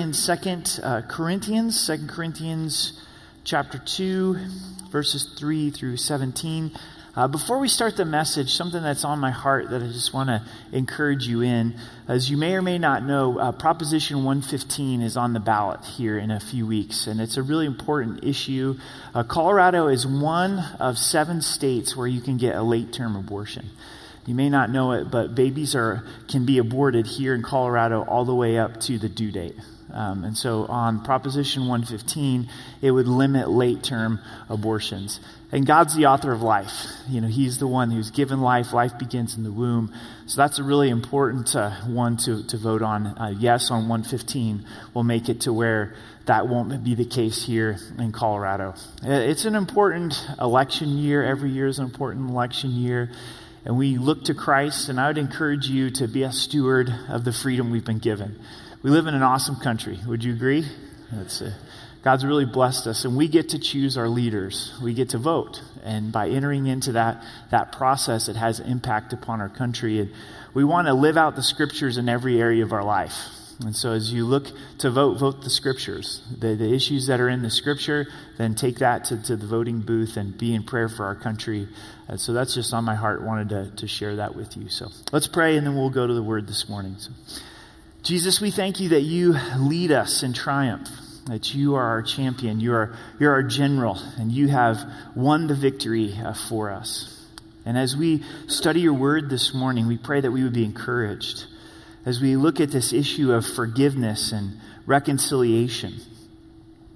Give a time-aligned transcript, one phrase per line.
[0.00, 2.98] in Second uh, Corinthians, Second Corinthians
[3.44, 4.34] chapter 2,
[4.90, 6.72] verses 3 through 17.
[7.14, 10.30] Uh, before we start the message, something that's on my heart that I just want
[10.30, 10.42] to
[10.72, 11.74] encourage you in.
[12.08, 16.16] As you may or may not know, uh, Proposition 115 is on the ballot here
[16.18, 18.78] in a few weeks, and it's a really important issue.
[19.14, 23.68] Uh, Colorado is one of seven states where you can get a late term abortion.
[24.24, 28.24] You may not know it, but babies are, can be aborted here in Colorado all
[28.24, 29.56] the way up to the due date.
[29.92, 32.48] Um, and so on Proposition 115,
[32.82, 35.20] it would limit late term abortions.
[35.52, 36.86] And God's the author of life.
[37.08, 38.72] You know, He's the one who's given life.
[38.72, 39.92] Life begins in the womb.
[40.26, 43.06] So that's a really important uh, one to, to vote on.
[43.06, 45.94] Uh, yes, on 115 will make it to where
[46.26, 48.74] that won't be the case here in Colorado.
[49.04, 51.24] Uh, it's an important election year.
[51.24, 53.10] Every year is an important election year.
[53.64, 57.24] And we look to Christ, and I would encourage you to be a steward of
[57.24, 58.38] the freedom we've been given.
[58.82, 59.98] We live in an awesome country.
[60.06, 60.66] Would you agree?
[62.02, 64.72] God's really blessed us, and we get to choose our leaders.
[64.82, 65.62] We get to vote.
[65.82, 70.00] And by entering into that, that process, it has impact upon our country.
[70.00, 70.10] And
[70.54, 73.12] we want to live out the scriptures in every area of our life.
[73.60, 74.46] And so as you look
[74.78, 76.22] to vote, vote the scriptures.
[76.38, 78.06] The, the issues that are in the scripture,
[78.38, 81.68] then take that to, to the voting booth and be in prayer for our country.
[82.08, 83.20] Uh, so that's just on my heart.
[83.20, 84.70] Wanted to, to share that with you.
[84.70, 86.96] So let's pray, and then we'll go to the word this morning.
[86.98, 87.10] So,
[88.02, 90.88] Jesus, we thank you that you lead us in triumph
[91.30, 94.78] that you are our champion, you are, you're our general, and you have
[95.14, 97.24] won the victory uh, for us.
[97.64, 101.44] And as we study your word this morning, we pray that we would be encouraged.
[102.04, 106.00] As we look at this issue of forgiveness and reconciliation,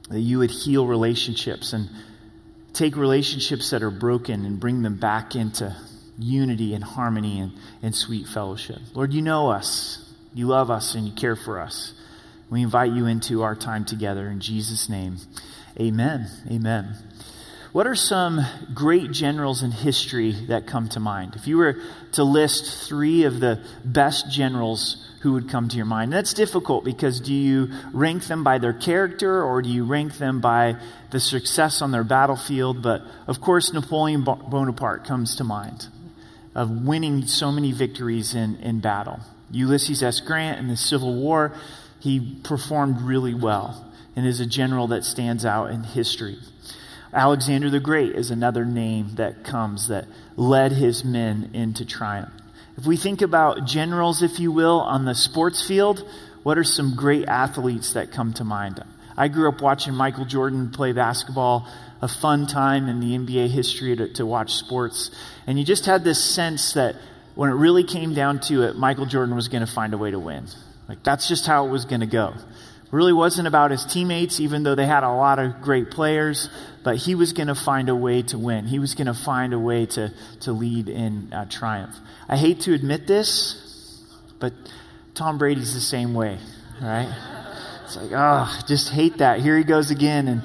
[0.08, 1.88] that you would heal relationships and
[2.72, 5.76] take relationships that are broken and bring them back into
[6.18, 7.52] unity and harmony and,
[7.82, 8.78] and sweet fellowship.
[8.94, 10.03] Lord, you know us.
[10.34, 11.94] You love us and you care for us.
[12.50, 15.16] We invite you into our time together in Jesus' name.
[15.80, 16.28] Amen.
[16.50, 16.96] Amen.
[17.72, 21.34] What are some great generals in history that come to mind?
[21.34, 21.76] If you were
[22.12, 26.12] to list three of the best generals, who would come to your mind?
[26.12, 30.40] That's difficult because do you rank them by their character or do you rank them
[30.40, 30.76] by
[31.10, 32.82] the success on their battlefield?
[32.82, 35.88] But of course, Napoleon Bonaparte comes to mind
[36.54, 39.18] of winning so many victories in, in battle.
[39.54, 40.20] Ulysses S.
[40.20, 41.54] Grant in the Civil War
[42.04, 46.38] he performed really well and is a general that stands out in history.
[47.14, 50.06] Alexander the Great is another name that comes that
[50.36, 52.32] led his men into triumph.
[52.76, 56.06] If we think about generals, if you will, on the sports field,
[56.42, 58.84] what are some great athletes that come to mind?
[59.16, 61.66] I grew up watching Michael Jordan play basketball,
[62.02, 65.10] a fun time in the NBA history to, to watch sports.
[65.46, 66.96] And you just had this sense that
[67.34, 70.10] when it really came down to it, Michael Jordan was going to find a way
[70.10, 70.46] to win.
[70.88, 72.34] Like, that's just how it was going to go.
[72.36, 76.48] It really wasn't about his teammates, even though they had a lot of great players,
[76.84, 78.66] but he was going to find a way to win.
[78.66, 81.96] He was going to find a way to, to lead in uh, triumph.
[82.28, 83.60] I hate to admit this,
[84.38, 84.52] but
[85.14, 86.38] Tom Brady's the same way,
[86.80, 87.12] right?
[87.84, 89.40] It's like, oh, just hate that.
[89.40, 90.42] Here he goes again, and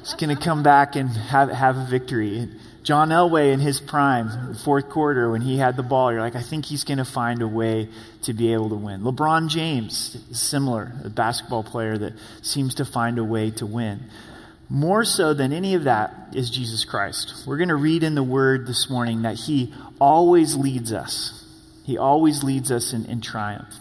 [0.00, 2.48] he's going to come back and have, have a victory.
[2.88, 6.40] John Elway in his prime, fourth quarter, when he had the ball, you're like, I
[6.40, 7.90] think he's going to find a way
[8.22, 9.02] to be able to win.
[9.02, 14.04] LeBron James, similar, a basketball player that seems to find a way to win.
[14.70, 17.44] More so than any of that is Jesus Christ.
[17.46, 21.44] We're going to read in the Word this morning that He always leads us.
[21.84, 23.74] He always leads us in, in triumph.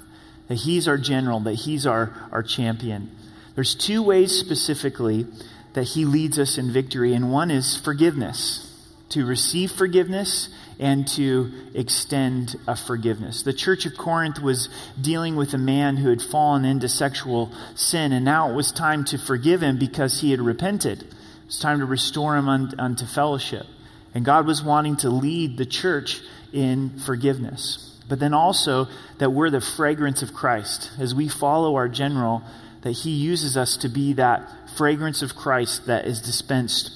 [0.50, 3.12] That He's our general, that He's our, our champion.
[3.56, 5.28] There's two ways specifically
[5.76, 8.67] that He leads us in victory, and one is forgiveness
[9.10, 13.44] to receive forgiveness and to extend a forgiveness.
[13.44, 14.70] The church of Corinth was
[15.00, 19.06] dealing with a man who had fallen into sexual sin, and now it was time
[19.06, 21.02] to forgive him because he had repented.
[21.02, 23.66] It was time to restore him unto fellowship.
[24.14, 28.00] And God was wanting to lead the church in forgiveness.
[28.10, 30.92] But then also that we're the fragrance of Christ.
[31.00, 32.42] As we follow our general,
[32.82, 36.92] that he uses us to be that fragrance of Christ that is dispensed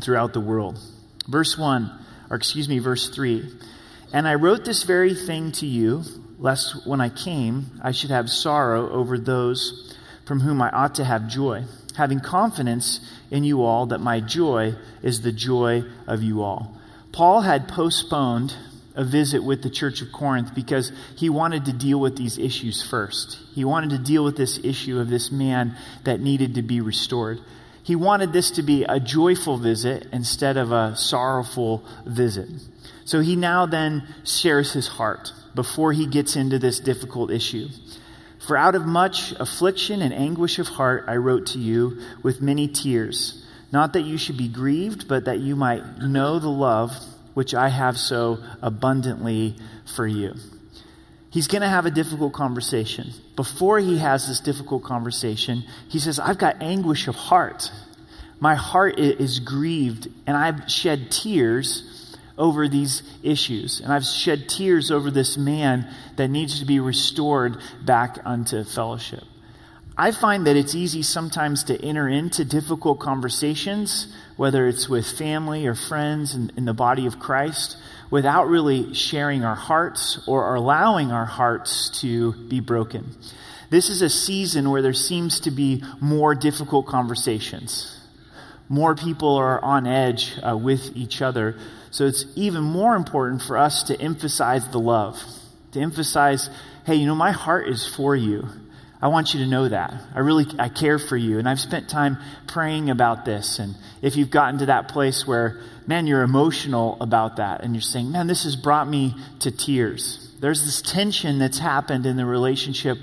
[0.00, 0.78] throughout the world.
[1.30, 1.90] Verse 1,
[2.28, 3.48] or excuse me, verse 3.
[4.12, 6.02] And I wrote this very thing to you,
[6.40, 9.96] lest when I came I should have sorrow over those
[10.26, 11.66] from whom I ought to have joy,
[11.96, 12.98] having confidence
[13.30, 16.76] in you all that my joy is the joy of you all.
[17.12, 18.52] Paul had postponed
[18.96, 22.82] a visit with the church of Corinth because he wanted to deal with these issues
[22.82, 23.38] first.
[23.54, 27.38] He wanted to deal with this issue of this man that needed to be restored.
[27.82, 32.48] He wanted this to be a joyful visit instead of a sorrowful visit.
[33.04, 37.68] So he now then shares his heart before he gets into this difficult issue.
[38.46, 42.68] For out of much affliction and anguish of heart I wrote to you with many
[42.68, 46.92] tears, not that you should be grieved, but that you might know the love
[47.34, 49.56] which I have so abundantly
[49.94, 50.34] for you.
[51.30, 53.12] He's going to have a difficult conversation.
[53.36, 57.70] Before he has this difficult conversation, he says, I've got anguish of heart.
[58.40, 63.80] My heart is grieved, and I've shed tears over these issues.
[63.80, 69.22] And I've shed tears over this man that needs to be restored back unto fellowship.
[69.96, 75.66] I find that it's easy sometimes to enter into difficult conversations, whether it's with family
[75.66, 77.76] or friends in, in the body of Christ,
[78.10, 83.14] without really sharing our hearts or allowing our hearts to be broken.
[83.70, 87.96] This is a season where there seems to be more difficult conversations.
[88.68, 91.56] More people are on edge uh, with each other
[91.90, 95.20] so it's even more important for us to emphasize the love,
[95.72, 96.48] to emphasize,
[96.86, 98.46] hey, you know, my heart is for you.
[99.02, 99.94] I want you to know that.
[100.14, 101.38] I really, I care for you.
[101.38, 103.58] And I've spent time praying about this.
[103.58, 107.80] And if you've gotten to that place where, man, you're emotional about that and you're
[107.80, 110.34] saying, man, this has brought me to tears.
[110.40, 112.98] There's this tension that's happened in the relationship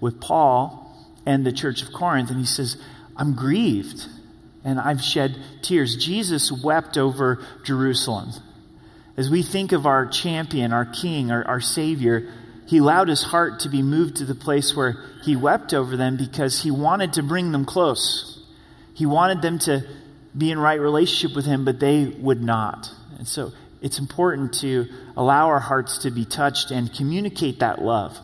[0.00, 0.78] with Paul
[1.26, 2.30] and the church of Corinth.
[2.30, 2.78] And he says,
[3.14, 4.06] I'm grieved
[4.64, 5.96] and I've shed tears.
[5.96, 8.30] Jesus wept over Jerusalem.
[9.18, 12.32] As we think of our champion, our king, our, our savior,
[12.72, 16.16] he allowed his heart to be moved to the place where he wept over them
[16.16, 18.46] because he wanted to bring them close.
[18.94, 19.86] He wanted them to
[20.34, 22.90] be in right relationship with him, but they would not.
[23.18, 23.52] And so
[23.82, 24.86] it's important to
[25.18, 28.18] allow our hearts to be touched and communicate that love.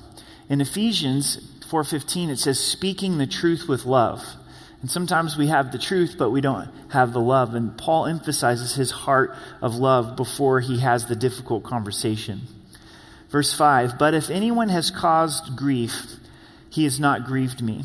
[0.48, 1.36] In Ephesians
[1.70, 4.24] 4:15 it says speaking the truth with love.
[4.80, 7.54] And sometimes we have the truth, but we don't have the love.
[7.54, 12.40] And Paul emphasizes his heart of love before he has the difficult conversation.
[13.30, 15.94] Verse 5 But if anyone has caused grief,
[16.70, 17.84] he has not grieved me,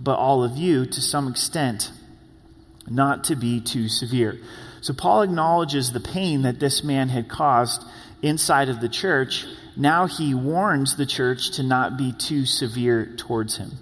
[0.00, 1.90] but all of you to some extent,
[2.88, 4.38] not to be too severe.
[4.80, 7.84] So Paul acknowledges the pain that this man had caused
[8.20, 9.46] inside of the church.
[9.76, 13.72] Now he warns the church to not be too severe towards him.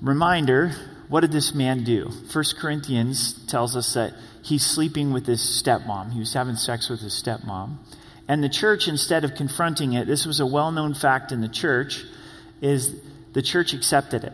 [0.00, 0.72] Reminder
[1.08, 2.10] what did this man do?
[2.30, 6.12] First Corinthians tells us that he's sleeping with his stepmom.
[6.12, 7.76] He was having sex with his stepmom.
[8.26, 11.48] And the church, instead of confronting it, this was a well known fact in the
[11.48, 12.04] church,
[12.60, 12.94] is
[13.32, 14.32] the church accepted it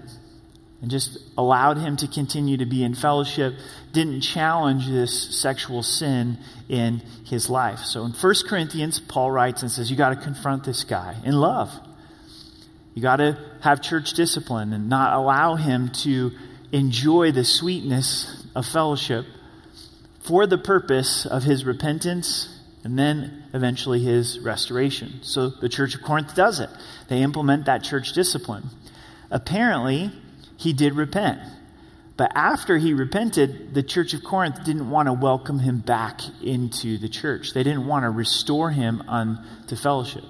[0.81, 3.55] and just allowed him to continue to be in fellowship,
[3.93, 6.39] didn't challenge this sexual sin
[6.69, 7.81] in his life.
[7.81, 11.35] So in 1 Corinthians, Paul writes and says, You got to confront this guy in
[11.35, 11.71] love.
[12.95, 16.33] You got to have church discipline and not allow him to
[16.73, 19.27] enjoy the sweetness of fellowship
[20.21, 25.21] for the purpose of his repentance and then eventually his restoration.
[25.23, 26.71] So the Church of Corinth does it.
[27.09, 28.65] They implement that church discipline.
[29.31, 30.13] Apparently,
[30.57, 31.41] he did repent.
[32.17, 36.99] But after he repented, the Church of Corinth didn't want to welcome him back into
[36.99, 37.55] the church.
[37.55, 40.25] They didn't want to restore him unto fellowship.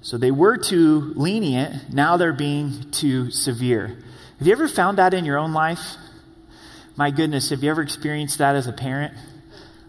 [0.00, 1.92] So they were too lenient.
[1.92, 3.98] Now they're being too severe.
[4.38, 5.96] Have you ever found that in your own life?
[6.96, 9.14] My goodness, have you ever experienced that as a parent?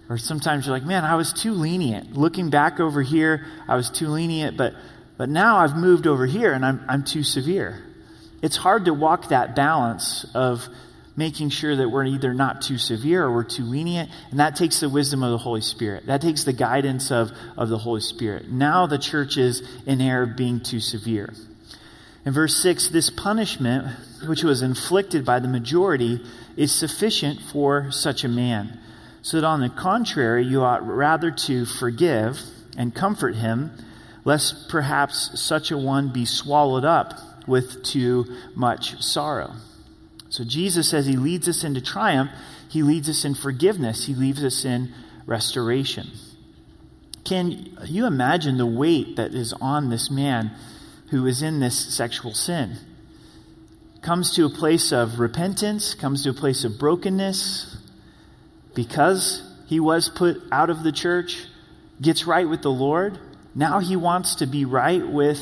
[0.09, 2.17] Or sometimes you're like, man, I was too lenient.
[2.17, 4.73] Looking back over here, I was too lenient, but,
[5.17, 7.83] but now I've moved over here and I'm, I'm too severe.
[8.41, 10.67] It's hard to walk that balance of
[11.15, 14.09] making sure that we're either not too severe or we're too lenient.
[14.31, 16.07] And that takes the wisdom of the Holy Spirit.
[16.07, 18.49] That takes the guidance of, of the Holy Spirit.
[18.49, 21.33] Now the church is in error of being too severe.
[22.25, 23.95] In verse 6, this punishment,
[24.25, 26.21] which was inflicted by the majority,
[26.57, 28.79] is sufficient for such a man.
[29.21, 32.39] So that on the contrary, you ought rather to forgive
[32.77, 33.71] and comfort him,
[34.25, 39.53] lest perhaps such a one be swallowed up with too much sorrow.
[40.29, 42.31] So Jesus, says he leads us into triumph,
[42.69, 44.93] he leads us in forgiveness, he leads us in
[45.25, 46.07] restoration.
[47.25, 50.51] Can you imagine the weight that is on this man
[51.09, 52.77] who is in this sexual sin.
[54.01, 57.77] Comes to a place of repentance, comes to a place of brokenness
[58.79, 61.45] because he was put out of the church,
[62.01, 63.19] gets right with the Lord.
[63.53, 65.37] Now he wants to be right with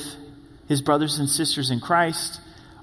[0.68, 2.42] his brothers and sisters in Christ,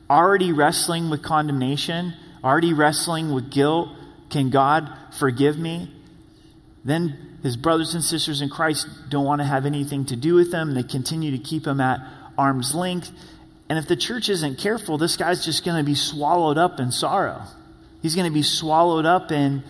[0.08, 3.88] already wrestling with condemnation, already wrestling with guilt.
[4.30, 5.92] Can God forgive me?
[6.84, 10.54] Then his brothers and sisters in Christ don't want to have anything to do with
[10.54, 10.74] him.
[10.74, 11.98] They continue to keep him at
[12.38, 13.10] arm's length.
[13.68, 16.92] And if the church isn't careful, this guy's just going to be swallowed up in
[16.92, 17.42] sorrow.
[18.02, 19.64] He's going to be swallowed up in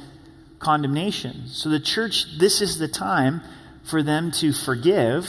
[0.65, 1.49] condemnation.
[1.49, 3.43] So, the church, this is the time
[3.85, 5.29] for them to forgive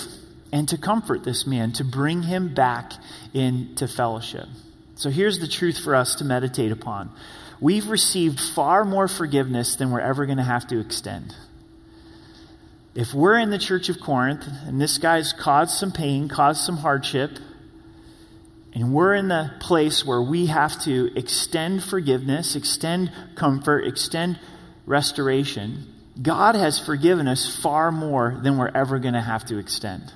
[0.51, 2.93] and to comfort this man, to bring him back
[3.33, 4.47] into fellowship.
[4.95, 7.11] So here's the truth for us to meditate upon.
[7.59, 11.35] We've received far more forgiveness than we're ever going to have to extend.
[12.95, 16.77] If we're in the church of Corinth and this guy's caused some pain, caused some
[16.77, 17.31] hardship,
[18.73, 24.39] and we're in the place where we have to extend forgiveness, extend comfort, extend
[24.85, 25.85] restoration,
[26.21, 30.13] God has forgiven us far more than we're ever going to have to extend.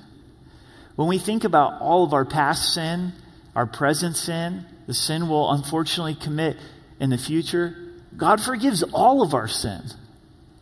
[0.96, 3.12] When we think about all of our past sin,
[3.54, 6.56] our present sin, the sin we'll unfortunately commit
[6.98, 7.76] in the future,
[8.16, 9.82] God forgives all of our sin.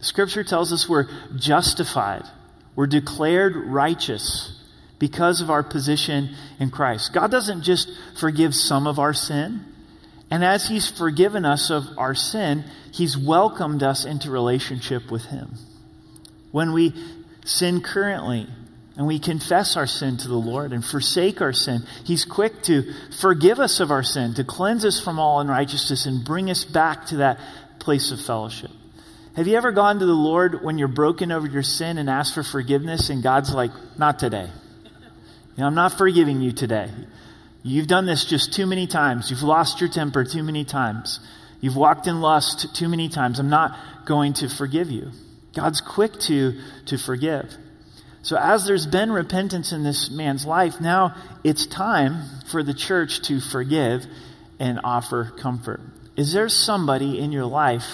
[0.01, 2.25] Scripture tells us we're justified,
[2.77, 4.55] we're declared righteous
[4.99, 7.13] because of our position in Christ.
[7.13, 9.65] God doesn't just forgive some of our sin,
[10.31, 15.55] and as He's forgiven us of our sin, He's welcomed us into relationship with Him.
[16.51, 16.95] When we
[17.45, 18.47] sin currently,
[18.97, 22.93] and we confess our sin to the Lord and forsake our sin, He's quick to
[23.21, 27.07] forgive us of our sin, to cleanse us from all unrighteousness, and bring us back
[27.07, 27.39] to that
[27.79, 28.73] place of fellowship.
[29.37, 32.35] Have you ever gone to the Lord when you're broken over your sin and asked
[32.35, 34.51] for forgiveness, and God's like, not today?
[35.57, 36.91] You know, I'm not forgiving you today.
[37.69, 39.31] You've done this just too many times.
[39.31, 41.21] You've lost your temper too many times.
[41.61, 43.39] You've walked in lust too many times.
[43.39, 45.11] I'm not going to forgive you.
[45.55, 47.55] God's quick to, to forgive.
[48.23, 53.23] So, as there's been repentance in this man's life, now it's time for the church
[53.29, 54.07] to forgive
[54.59, 55.81] and offer comfort.
[56.17, 57.87] Is there somebody in your life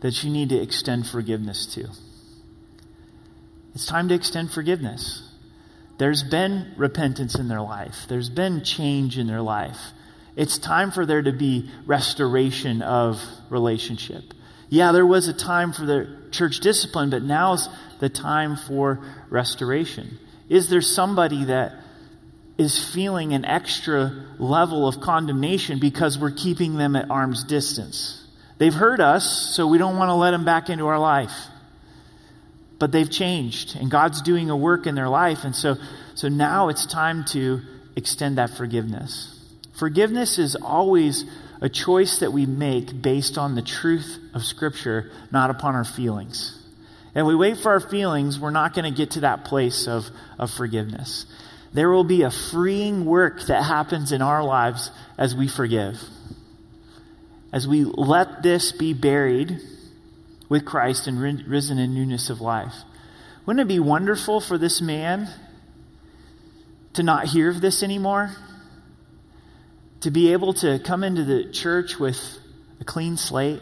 [0.00, 1.88] that you need to extend forgiveness to?
[3.74, 5.29] It's time to extend forgiveness.
[6.00, 9.76] There's been repentance in their life, there's been change in their life.
[10.34, 14.32] It's time for there to be restoration of relationship.
[14.70, 20.18] Yeah, there was a time for the church discipline, but now's the time for restoration.
[20.48, 21.74] Is there somebody that
[22.56, 28.26] is feeling an extra level of condemnation because we're keeping them at arm's distance?
[28.56, 31.34] They've hurt us, so we don't want to let them back into our life.
[32.80, 35.76] But they've changed, and God's doing a work in their life, and so,
[36.16, 37.60] so now it's time to
[37.94, 39.38] extend that forgiveness.
[39.78, 41.24] Forgiveness is always
[41.60, 46.56] a choice that we make based on the truth of Scripture, not upon our feelings.
[47.14, 50.06] And we wait for our feelings, we're not going to get to that place of,
[50.38, 51.26] of forgiveness.
[51.72, 56.00] There will be a freeing work that happens in our lives as we forgive.
[57.52, 59.60] As we let this be buried
[60.50, 62.74] with Christ and risen in newness of life.
[63.46, 65.30] Wouldn't it be wonderful for this man
[66.92, 68.36] to not hear of this anymore?
[70.00, 72.18] to be able to come into the church with
[72.80, 73.60] a clean slate.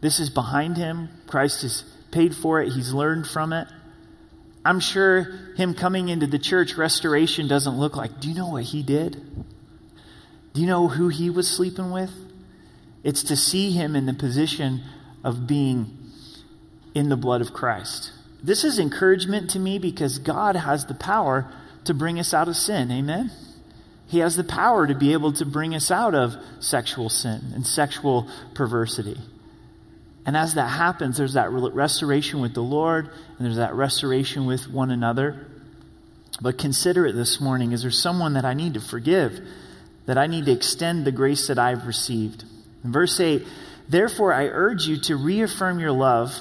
[0.00, 1.08] This is behind him.
[1.26, 3.68] Christ has paid for it, he's learned from it.
[4.64, 5.22] I'm sure
[5.56, 9.12] him coming into the church, restoration doesn't look like, do you know what he did?
[10.52, 12.10] Do you know who he was sleeping with?
[13.08, 14.82] It's to see him in the position
[15.24, 15.96] of being
[16.94, 18.12] in the blood of Christ.
[18.42, 21.50] This is encouragement to me because God has the power
[21.86, 22.92] to bring us out of sin.
[22.92, 23.30] Amen?
[24.08, 27.66] He has the power to be able to bring us out of sexual sin and
[27.66, 29.16] sexual perversity.
[30.26, 34.68] And as that happens, there's that restoration with the Lord, and there's that restoration with
[34.68, 35.46] one another.
[36.42, 39.40] But consider it this morning is there someone that I need to forgive,
[40.04, 42.44] that I need to extend the grace that I've received?
[42.88, 43.46] In verse 8,
[43.90, 46.32] therefore I urge you to reaffirm your love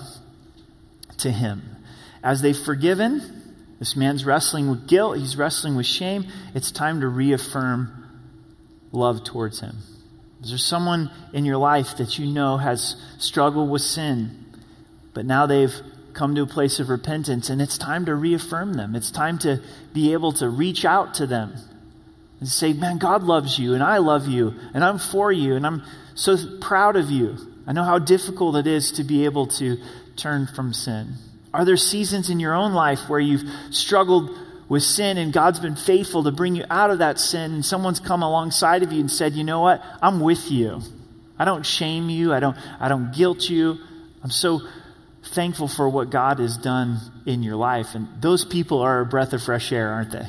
[1.18, 1.62] to him.
[2.24, 3.22] As they've forgiven,
[3.80, 6.26] this man's wrestling with guilt, he's wrestling with shame.
[6.56, 7.92] It's time to reaffirm
[8.94, 9.76] love towards him.
[10.42, 14.46] Is there someone in your life that you know has struggled with sin,
[15.14, 15.76] but now they've
[16.14, 18.96] come to a place of repentance, and it's time to reaffirm them?
[18.96, 19.62] It's time to
[19.92, 21.58] be able to reach out to them
[22.40, 25.66] and say, Man, God loves you, and I love you, and I'm for you, and
[25.66, 25.84] I'm
[26.16, 27.38] so proud of you.
[27.66, 29.78] I know how difficult it is to be able to
[30.16, 31.14] turn from sin.
[31.54, 34.30] Are there seasons in your own life where you've struggled
[34.70, 38.00] with sin and God's been faithful to bring you out of that sin and someone's
[38.00, 39.84] come alongside of you and said, "You know what?
[40.02, 40.82] I'm with you.
[41.40, 42.34] I don't shame you.
[42.34, 43.78] I don't I don't guilt you.
[44.24, 44.62] I'm so
[45.24, 49.34] thankful for what God has done in your life." And those people are a breath
[49.34, 50.28] of fresh air, aren't they?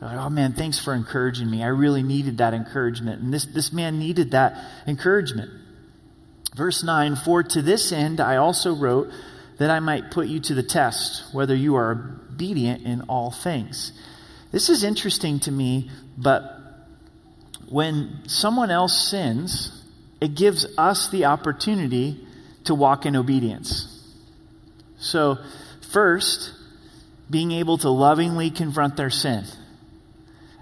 [0.00, 1.62] Like, oh man, thanks for encouraging me.
[1.62, 3.22] I really needed that encouragement.
[3.22, 5.50] And this, this man needed that encouragement.
[6.54, 9.10] Verse 9, for to this end I also wrote
[9.58, 13.92] that I might put you to the test, whether you are obedient in all things.
[14.52, 16.44] This is interesting to me, but
[17.68, 19.82] when someone else sins,
[20.20, 22.26] it gives us the opportunity
[22.64, 23.92] to walk in obedience.
[24.98, 25.38] So,
[25.90, 26.52] first,
[27.30, 29.44] being able to lovingly confront their sin.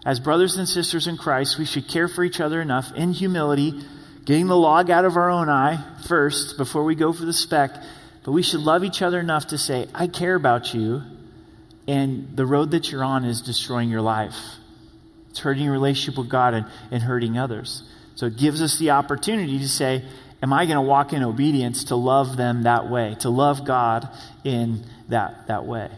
[0.04, 3.82] As brothers and sisters in Christ, we should care for each other enough in humility,
[4.24, 7.70] getting the log out of our own eye first before we go for the speck.
[8.22, 11.02] But we should love each other enough to say, I care about you,
[11.88, 14.36] and the road that you're on is destroying your life.
[15.30, 17.82] It's hurting your relationship with God and, and hurting others.
[18.14, 20.04] So it gives us the opportunity to say,
[20.42, 24.08] Am I going to walk in obedience to love them that way, to love God
[24.44, 25.88] in that, that way?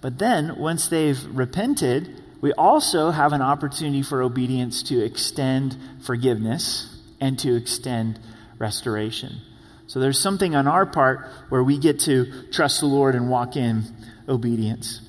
[0.00, 7.00] But then, once they've repented, we also have an opportunity for obedience to extend forgiveness
[7.20, 8.18] and to extend
[8.58, 9.40] restoration.
[9.86, 13.56] So there's something on our part where we get to trust the Lord and walk
[13.56, 13.84] in
[14.28, 15.00] obedience.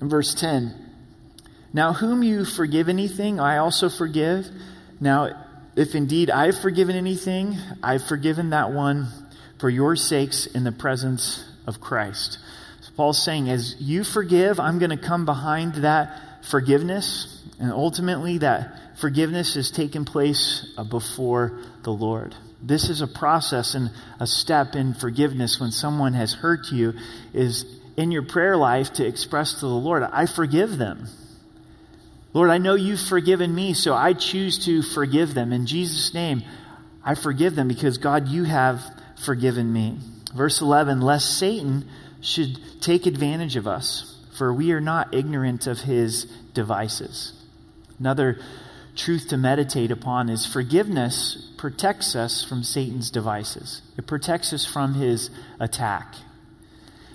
[0.00, 0.74] In verse 10,
[1.72, 4.46] now whom you forgive anything, I also forgive.
[5.00, 9.08] Now, if indeed I've forgiven anything, I've forgiven that one
[9.58, 12.38] for your sakes in the presence of Christ.
[12.82, 18.38] So Paul's saying, as you forgive, I'm going to come behind that forgiveness, and ultimately
[18.38, 22.34] that forgiveness has taken place uh, before the Lord.
[22.62, 26.94] This is a process and a step in forgiveness when someone has hurt you,
[27.32, 27.64] is
[27.96, 31.06] in your prayer life to express to the Lord, I forgive them.
[32.32, 35.52] Lord, I know you've forgiven me, so I choose to forgive them.
[35.52, 36.42] In Jesus' name,
[37.04, 38.80] I forgive them because, God, you have
[39.24, 39.98] forgiven me.
[40.34, 41.88] Verse 11, lest Satan
[42.20, 47.32] should take advantage of us, for we are not ignorant of his devices.
[47.98, 48.38] Another
[48.96, 54.94] truth to meditate upon is forgiveness protects us from Satan's devices, it protects us from
[54.94, 56.14] his attack.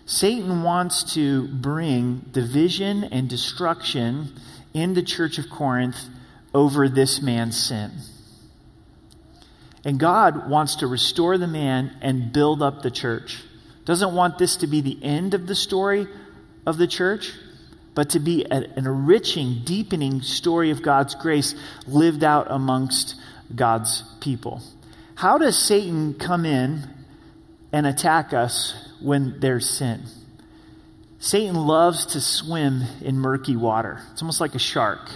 [0.07, 4.33] Satan wants to bring division and destruction
[4.73, 5.97] in the church of Corinth
[6.53, 7.91] over this man's sin.
[9.83, 13.41] And God wants to restore the man and build up the church.
[13.85, 16.07] Doesn't want this to be the end of the story
[16.65, 17.31] of the church,
[17.93, 21.55] but to be an enriching, deepening story of God's grace
[21.87, 23.15] lived out amongst
[23.53, 24.61] God's people.
[25.15, 26.83] How does Satan come in
[27.71, 30.03] and attack us when there's sin?
[31.19, 34.01] Satan loves to swim in murky water.
[34.11, 35.09] It's almost like a shark.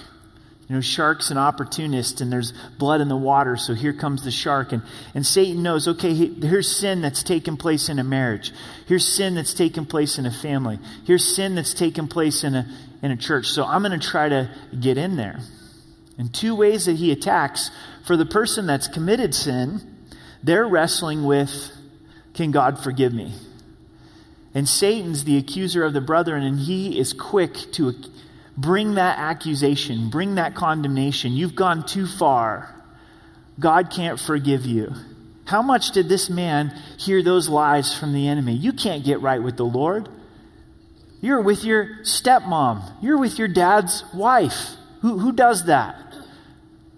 [0.69, 4.29] You know, shark's an opportunist and there's blood in the water, so here comes the
[4.29, 4.71] shark.
[4.71, 4.83] And,
[5.15, 8.53] and Satan knows, okay, here's sin that's taken place in a marriage.
[8.87, 10.77] Here's sin that's taken place in a family.
[11.05, 12.67] Here's sin that's taken place in a,
[13.01, 13.47] in a church.
[13.47, 15.39] So I'm going to try to get in there.
[16.19, 17.71] And two ways that he attacks
[18.05, 19.81] for the person that's committed sin,
[20.43, 21.71] they're wrestling with,
[22.35, 23.33] can God forgive me?
[24.53, 27.93] And Satan's the accuser of the brethren, and he is quick to
[28.59, 31.31] bring that accusation, bring that condemnation.
[31.33, 32.75] You've gone too far.
[33.59, 34.93] God can't forgive you.
[35.45, 38.53] How much did this man hear those lies from the enemy?
[38.53, 40.09] You can't get right with the Lord.
[41.21, 42.93] You're with your stepmom.
[43.01, 44.75] You're with your dad's wife.
[45.01, 45.95] Who, who does that?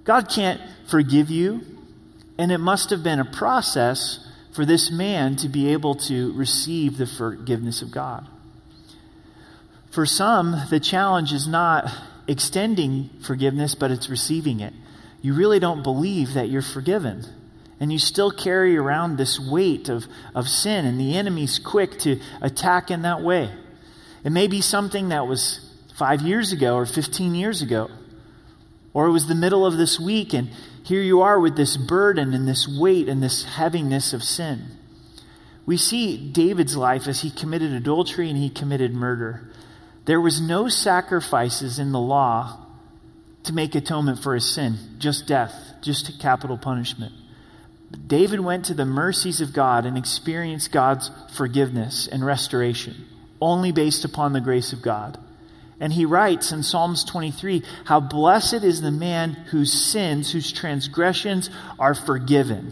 [0.04, 1.62] God can't forgive you.
[2.38, 6.98] And it must have been a process for this man to be able to receive
[6.98, 8.28] the forgiveness of God.
[9.92, 11.92] For some, the challenge is not
[12.28, 14.74] extending forgiveness, but it's receiving it.
[15.22, 17.26] You really don't believe that you're forgiven.
[17.80, 22.20] And you still carry around this weight of, of sin, and the enemy's quick to
[22.42, 23.52] attack in that way.
[24.24, 27.90] It may be something that was five years ago or 15 years ago,
[28.94, 30.50] or it was the middle of this week, and
[30.84, 34.68] here you are with this burden and this weight and this heaviness of sin.
[35.66, 39.50] We see David's life as he committed adultery and he committed murder.
[40.06, 42.66] There was no sacrifices in the law
[43.44, 47.14] to make atonement for his sin, just death, just capital punishment.
[47.90, 53.06] But David went to the mercies of God and experienced God's forgiveness and restoration,
[53.42, 55.18] only based upon the grace of God.
[55.80, 61.50] And he writes in Psalms 23 how blessed is the man whose sins, whose transgressions
[61.80, 62.72] are forgiven.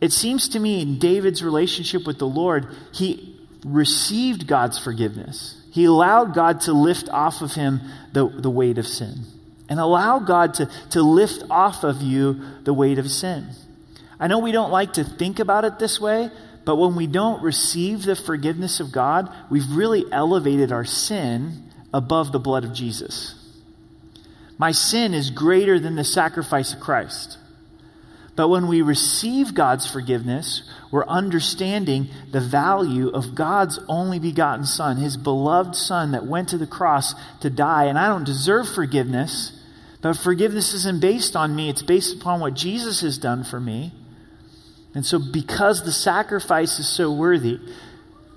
[0.00, 5.59] It seems to me in David's relationship with the Lord, he received God's forgiveness.
[5.70, 7.80] He allowed God to lift off of him
[8.12, 9.24] the, the weight of sin.
[9.68, 13.48] And allow God to, to lift off of you the weight of sin.
[14.18, 16.30] I know we don't like to think about it this way,
[16.64, 22.32] but when we don't receive the forgiveness of God, we've really elevated our sin above
[22.32, 23.34] the blood of Jesus.
[24.58, 27.38] My sin is greater than the sacrifice of Christ.
[28.40, 34.96] But when we receive God's forgiveness, we're understanding the value of God's only begotten Son,
[34.96, 37.84] His beloved Son that went to the cross to die.
[37.84, 39.52] And I don't deserve forgiveness,
[40.00, 43.92] but forgiveness isn't based on me, it's based upon what Jesus has done for me.
[44.94, 47.60] And so, because the sacrifice is so worthy,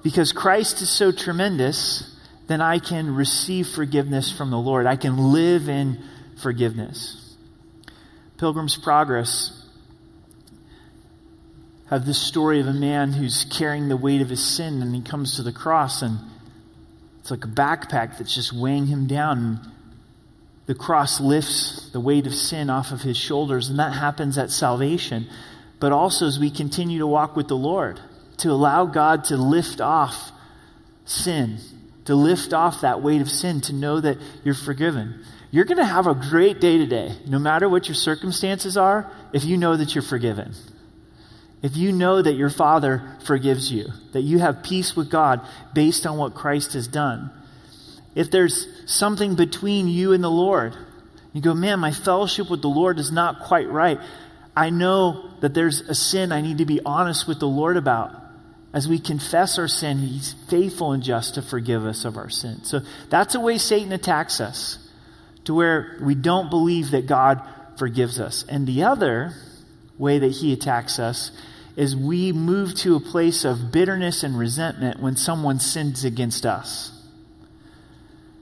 [0.03, 2.13] because Christ is so tremendous,
[2.47, 4.85] then I can receive forgiveness from the Lord.
[4.85, 5.97] I can live in
[6.41, 7.37] forgiveness.
[8.37, 9.62] Pilgrim's Progress
[11.89, 15.01] have this story of a man who's carrying the weight of his sin and he
[15.01, 16.19] comes to the cross and
[17.23, 19.37] it's like a backpack that's just weighing him down.
[19.37, 19.59] And
[20.65, 24.51] the cross lifts the weight of sin off of his shoulders, and that happens at
[24.51, 25.27] salvation.
[25.79, 28.01] But also as we continue to walk with the Lord,
[28.39, 30.33] to allow God to lift off
[31.05, 31.59] sin,
[32.05, 35.23] to lift off that weight of sin, to know that you're forgiven.
[35.49, 39.45] You're going to have a great day today, no matter what your circumstances are, if
[39.45, 40.53] you know that you're forgiven.
[41.63, 45.39] If you know that your Father forgives you, that you have peace with God
[45.73, 47.31] based on what Christ has done.
[48.15, 50.75] If there's something between you and the Lord,
[51.31, 53.99] you go, man, my fellowship with the Lord is not quite right.
[54.55, 58.13] I know that there's a sin I need to be honest with the Lord about.
[58.73, 62.63] As we confess our sin, He's faithful and just to forgive us of our sin.
[62.65, 64.77] So that's a way Satan attacks us,
[65.45, 67.41] to where we don't believe that God
[67.77, 68.43] forgives us.
[68.49, 69.33] And the other
[69.97, 71.31] way that he attacks us
[71.75, 76.91] is we move to a place of bitterness and resentment when someone sins against us.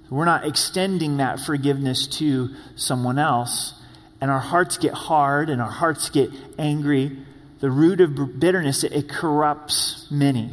[0.09, 3.73] We're not extending that forgiveness to someone else,
[4.19, 7.17] and our hearts get hard and our hearts get angry.
[7.61, 10.51] The root of bitterness, it, it corrupts many.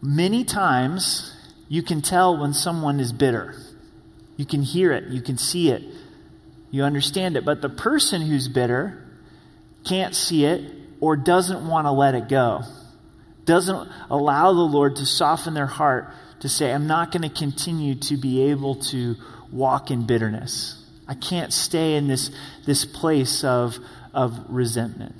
[0.00, 1.34] Many times,
[1.68, 3.56] you can tell when someone is bitter.
[4.36, 5.82] You can hear it, you can see it,
[6.70, 7.44] you understand it.
[7.44, 9.04] But the person who's bitter
[9.84, 12.62] can't see it or doesn't want to let it go,
[13.44, 17.94] doesn't allow the Lord to soften their heart to say, I'm not going to continue
[17.96, 19.16] to be able to
[19.50, 20.84] walk in bitterness.
[21.06, 22.30] I can't stay in this,
[22.66, 23.78] this place of,
[24.12, 25.14] of resentment.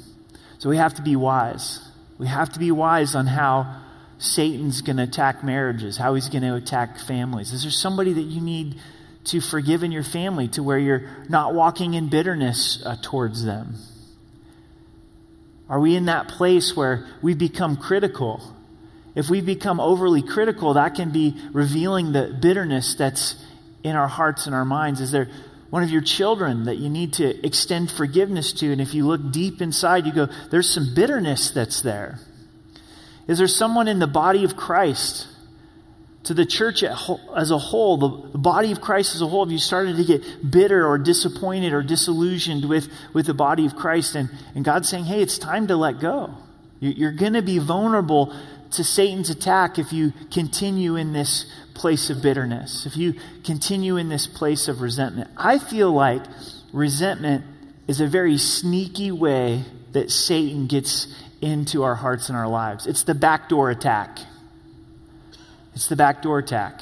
[0.58, 1.80] So we have to be wise.
[2.18, 3.82] We have to be wise on how
[4.18, 7.52] Satan's going to attack marriages, how he's going to attack families.
[7.52, 8.76] Is there somebody that you need
[9.24, 13.76] to forgive in your family to where you're not walking in bitterness uh, towards them?
[15.68, 18.42] Are we in that place where we become critical?
[19.14, 23.34] If we become overly critical, that can be revealing the bitterness that's
[23.82, 25.00] in our hearts and our minds.
[25.00, 25.28] Is there
[25.70, 28.72] one of your children that you need to extend forgiveness to?
[28.72, 32.18] And if you look deep inside, you go, there's some bitterness that's there.
[33.26, 35.26] Is there someone in the body of Christ
[36.28, 39.56] to the church as a whole, the body of Christ as a whole, have you
[39.56, 44.14] started to get bitter or disappointed or disillusioned with, with the body of Christ?
[44.14, 46.34] And, and God's saying, hey, it's time to let go.
[46.80, 48.36] You're going to be vulnerable
[48.72, 54.10] to Satan's attack if you continue in this place of bitterness, if you continue in
[54.10, 55.30] this place of resentment.
[55.34, 56.20] I feel like
[56.74, 57.46] resentment
[57.86, 61.06] is a very sneaky way that Satan gets
[61.40, 62.86] into our hearts and our lives.
[62.86, 64.18] It's the backdoor attack.
[65.78, 66.80] It's the backdoor attack.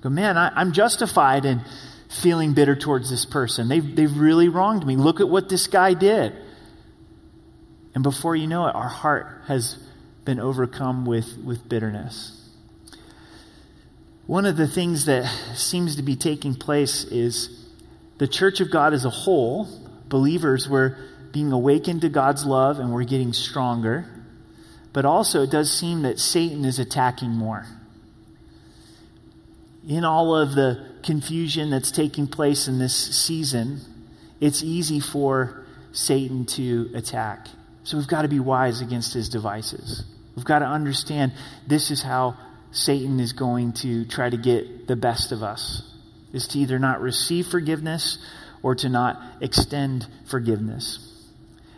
[0.00, 1.60] Go, man, I, am justified in
[2.08, 3.68] feeling bitter towards this person.
[3.68, 4.96] They've, they've really wronged me.
[4.96, 6.32] Look at what this guy did.
[7.94, 9.78] And before you know it, our heart has
[10.24, 12.50] been overcome with, with bitterness.
[14.26, 17.68] One of the things that seems to be taking place is
[18.18, 19.68] the church of God as a whole,
[20.08, 20.98] believers, were
[21.30, 24.06] being awakened to God's love and we're getting stronger.
[24.92, 27.64] But also, it does seem that Satan is attacking more
[29.88, 33.80] in all of the confusion that's taking place in this season,
[34.38, 37.48] it's easy for Satan to attack.
[37.84, 40.04] So we've got to be wise against his devices.
[40.36, 41.32] We've got to understand
[41.66, 42.36] this is how
[42.70, 45.82] Satan is going to try to get the best of us
[46.34, 48.18] is to either not receive forgiveness
[48.62, 50.98] or to not extend forgiveness.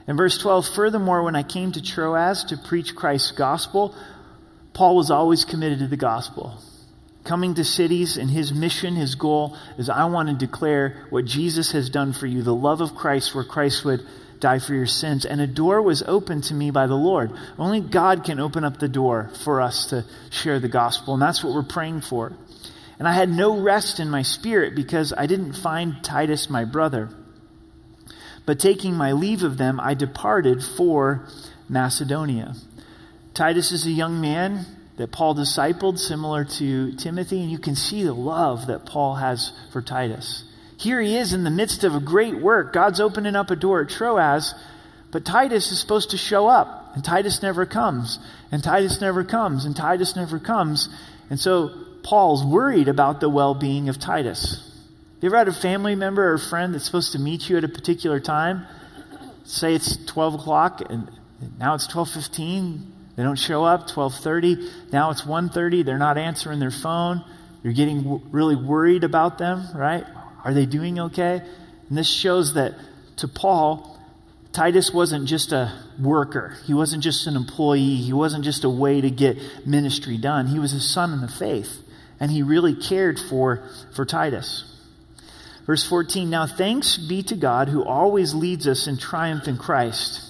[0.09, 3.95] In verse 12, furthermore, when I came to Troas to preach Christ's gospel,
[4.73, 6.61] Paul was always committed to the gospel
[7.25, 11.73] coming to cities and his mission, his goal is I want to declare what Jesus
[11.73, 14.07] has done for you, the love of Christ, where Christ would
[14.41, 15.25] die for your sins.
[15.25, 17.33] And a door was opened to me by the Lord.
[17.59, 21.45] Only God can open up the door for us to share the gospel, and that's
[21.45, 22.33] what we're praying for.
[22.99, 27.11] And I had no rest in my spirit because I didn't find Titus, my brother.
[28.47, 31.27] But taking my leave of them, I departed for
[31.69, 32.55] Macedonia.
[33.33, 34.67] Titus is a young man
[35.01, 39.51] that Paul discipled, similar to Timothy, and you can see the love that Paul has
[39.73, 40.45] for Titus.
[40.77, 42.75] Here he is in the midst of a great work.
[42.75, 44.55] God's opening up a door at Troas,
[45.11, 48.19] but Titus is supposed to show up, and Titus never comes,
[48.53, 50.91] and Titus never comes, and Titus never comes.
[51.31, 51.71] And so
[52.03, 54.71] Paul's worried about the well being of Titus.
[55.23, 57.69] You ever had a family member or friend that's supposed to meet you at a
[57.69, 58.67] particular time?
[59.45, 61.11] Say it's 12 o'clock, and
[61.59, 64.71] now it's 12.15 They don't show up 12:30.
[64.95, 65.83] Now it's 1:30.
[65.83, 67.23] They're not answering their phone.
[67.63, 70.07] You're getting w- really worried about them, right?
[70.43, 71.43] Are they doing okay?
[71.91, 72.77] And this shows that
[73.19, 74.01] to Paul,
[74.53, 76.57] Titus wasn't just a worker.
[76.65, 77.97] He wasn't just an employee.
[77.97, 80.47] He wasn't just a way to get ministry done.
[80.47, 81.77] He was a son in the faith,
[82.21, 84.65] and he really cared for, for Titus.
[85.67, 90.30] Verse 14 Now thanks be to God who always leads us in triumph in Christ,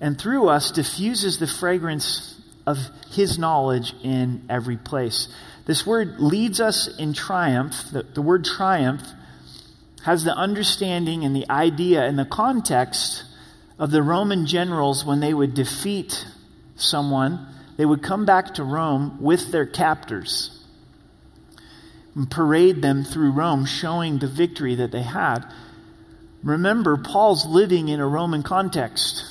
[0.00, 2.78] and through us diffuses the fragrance of
[3.10, 5.28] his knowledge in every place.
[5.66, 7.90] This word leads us in triumph.
[7.92, 9.02] The, the word triumph
[10.04, 13.24] has the understanding and the idea and the context
[13.78, 16.26] of the Roman generals when they would defeat
[16.76, 20.64] someone, they would come back to Rome with their captors
[22.14, 25.44] and parade them through Rome, showing the victory that they had.
[26.42, 29.24] Remember, Paul's living in a Roman context.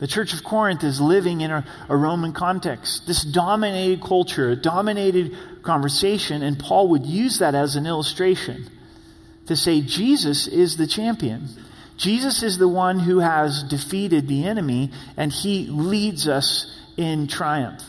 [0.00, 3.06] The Church of Corinth is living in a, a, Roman context.
[3.06, 8.66] This dominated culture, a dominated conversation, and Paul would use that as an illustration
[9.46, 11.50] to say Jesus is the champion.
[11.98, 17.82] Jesus is the one who has defeated the enemy, and he leads us in triumph.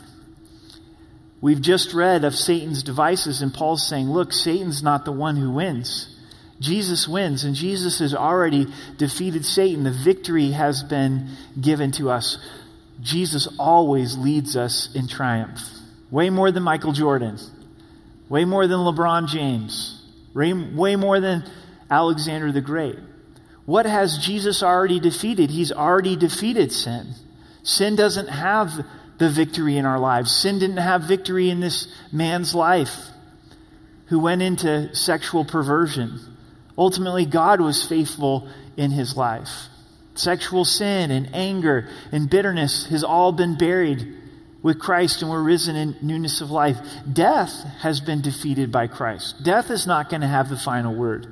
[1.39, 5.51] We've just read of Satan's devices, and Paul's saying, Look, Satan's not the one who
[5.51, 6.13] wins.
[6.61, 9.83] Jesus wins, and Jesus has already defeated Satan.
[9.83, 12.37] The victory has been given to us.
[13.01, 15.59] Jesus always leads us in triumph.
[16.11, 17.39] Way more than Michael Jordan,
[18.29, 20.03] way more than LeBron James,
[20.35, 21.49] way, more than
[21.89, 22.99] Alexander the Great.
[23.65, 25.49] What has Jesus already defeated?
[25.49, 27.07] He's already defeated sin.
[27.63, 28.85] Sin doesn't have
[29.17, 30.35] the victory in our lives.
[30.35, 32.95] Sin didn't have victory in this man's life
[34.07, 36.19] who went into sexual perversion.
[36.81, 39.67] Ultimately, God was faithful in his life.
[40.15, 44.15] Sexual sin and anger and bitterness has all been buried
[44.63, 46.77] with Christ and we're risen in newness of life.
[47.13, 49.43] Death has been defeated by Christ.
[49.43, 51.27] Death is not going to have the final word.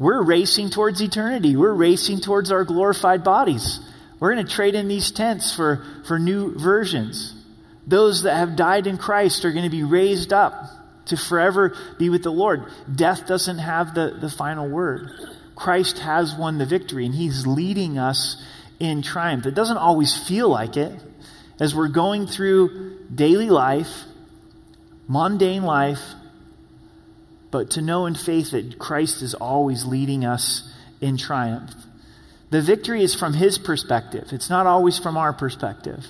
[0.00, 1.54] We're racing towards eternity.
[1.54, 3.78] We're racing towards our glorified bodies.
[4.18, 7.36] We're going to trade in these tents for, for new versions.
[7.86, 12.08] Those that have died in Christ are going to be raised up to forever be
[12.08, 12.64] with the Lord.
[12.94, 15.10] Death doesn't have the, the final word.
[15.54, 18.42] Christ has won the victory, and He's leading us
[18.78, 19.46] in triumph.
[19.46, 20.92] It doesn't always feel like it.
[21.58, 24.04] As we're going through daily life,
[25.06, 26.00] mundane life,
[27.50, 31.72] but to know in faith that Christ is always leading us in triumph.
[32.50, 36.06] The victory is from his perspective, it's not always from our perspective.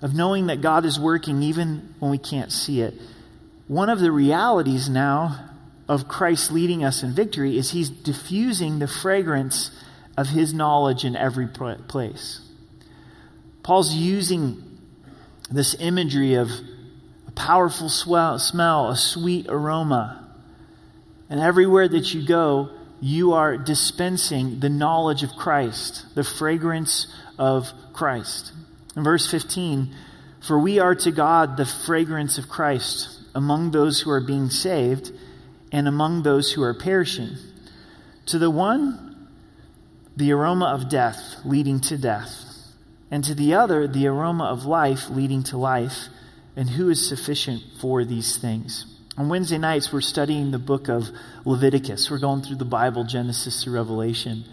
[0.00, 2.94] Of knowing that God is working even when we can't see it.
[3.72, 5.48] One of the realities now
[5.88, 9.70] of Christ leading us in victory is he's diffusing the fragrance
[10.14, 12.42] of his knowledge in every place.
[13.62, 14.62] Paul's using
[15.50, 16.50] this imagery of
[17.26, 20.22] a powerful swell, smell, a sweet aroma.
[21.30, 22.68] And everywhere that you go,
[23.00, 27.06] you are dispensing the knowledge of Christ, the fragrance
[27.38, 28.52] of Christ.
[28.94, 29.94] In verse 15,
[30.46, 35.12] for we are to God the fragrance of Christ among those who are being saved
[35.70, 37.36] and among those who are perishing.
[38.26, 39.28] To the one,
[40.16, 42.44] the aroma of death leading to death,
[43.10, 46.08] and to the other, the aroma of life leading to life
[46.56, 48.86] and who is sufficient for these things.
[49.16, 51.10] On Wednesday nights, we're studying the book of
[51.44, 52.10] Leviticus.
[52.10, 54.44] We're going through the Bible, Genesis to Revelation.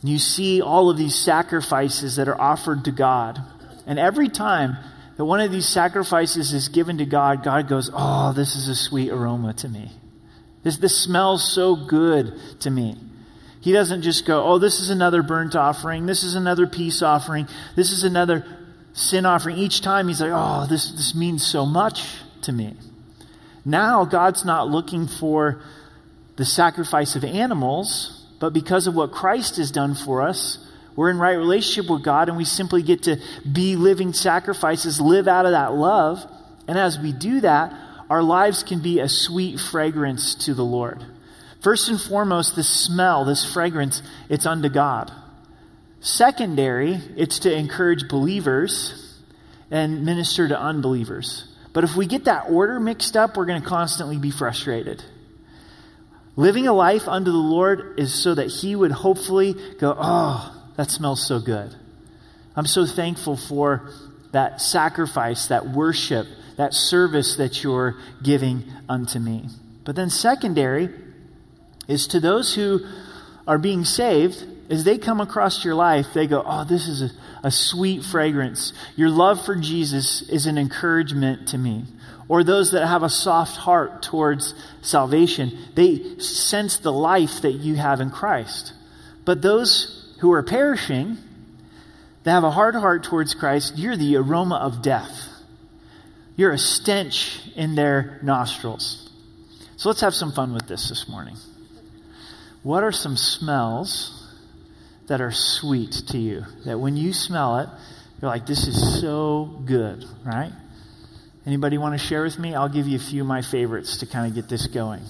[0.00, 3.40] And you see all of these sacrifices that are offered to God.
[3.86, 4.76] And every time
[5.18, 8.74] that one of these sacrifices is given to God, God goes, Oh, this is a
[8.74, 9.92] sweet aroma to me.
[10.62, 12.96] This, this smells so good to me.
[13.60, 16.06] He doesn't just go, Oh, this is another burnt offering.
[16.06, 17.46] This is another peace offering.
[17.76, 18.46] This is another
[18.98, 22.04] sin offering, each time he's like, oh, this, this means so much
[22.42, 22.74] to me.
[23.64, 25.60] Now, God's not looking for
[26.36, 30.58] the sacrifice of animals, but because of what Christ has done for us,
[30.98, 35.28] we're in right relationship with God and we simply get to be living sacrifices, live
[35.28, 36.18] out of that love.
[36.66, 37.72] And as we do that,
[38.10, 41.06] our lives can be a sweet fragrance to the Lord.
[41.62, 45.12] First and foremost, this smell, this fragrance, it's unto God.
[46.00, 49.20] Secondary, it's to encourage believers
[49.70, 51.46] and minister to unbelievers.
[51.72, 55.04] But if we get that order mixed up, we're going to constantly be frustrated.
[56.34, 60.92] Living a life unto the Lord is so that He would hopefully go, Oh, that
[60.92, 61.74] smells so good.
[62.54, 63.90] I'm so thankful for
[64.30, 69.48] that sacrifice, that worship, that service that you're giving unto me.
[69.84, 70.88] But then, secondary
[71.88, 72.86] is to those who
[73.44, 77.10] are being saved as they come across your life, they go, Oh, this is a,
[77.42, 78.72] a sweet fragrance.
[78.94, 81.86] Your love for Jesus is an encouragement to me.
[82.28, 87.74] Or those that have a soft heart towards salvation, they sense the life that you
[87.74, 88.74] have in Christ.
[89.24, 91.16] But those who are perishing,
[92.24, 95.28] they have a hard heart towards Christ, you're the aroma of death.
[96.36, 99.10] You're a stench in their nostrils.
[99.76, 101.36] So let's have some fun with this this morning.
[102.62, 104.14] What are some smells
[105.06, 106.44] that are sweet to you?
[106.64, 107.68] That when you smell it,
[108.20, 110.52] you're like, this is so good, right?
[111.46, 112.54] Anybody want to share with me?
[112.54, 115.02] I'll give you a few of my favorites to kind of get this going.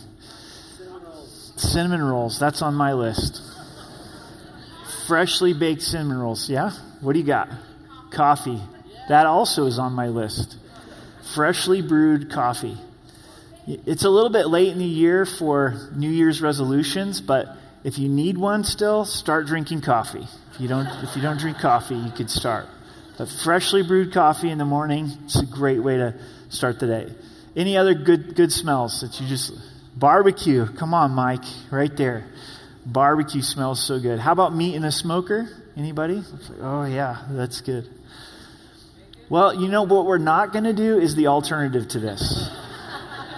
[0.77, 1.53] Cinnamon rolls.
[1.57, 3.43] Cinnamon rolls, that's on my list.
[5.09, 6.71] Freshly baked cinnamon rolls, yeah?
[7.01, 7.49] What do you got?
[8.11, 8.61] Coffee.
[9.09, 10.59] That also is on my list.
[11.35, 12.77] Freshly brewed coffee.
[13.67, 18.09] It's a little bit late in the year for New Year's resolutions, but if you
[18.11, 20.27] need one still, start drinking coffee.
[20.55, 22.67] If you don't, if you don't drink coffee, you could start.
[23.17, 26.15] But freshly brewed coffee in the morning, it's a great way to
[26.51, 27.13] start the day.
[27.57, 29.53] Any other good good smells that you just
[29.97, 30.67] barbecue?
[30.67, 32.27] Come on, Mike, right there.
[32.87, 34.19] Barbecue smells so good.
[34.19, 35.49] How about meat in a smoker?
[35.77, 36.23] Anybody?
[36.61, 37.89] Oh yeah, that's good.
[39.29, 42.51] Well, you know what we're not going to do is the alternative to this.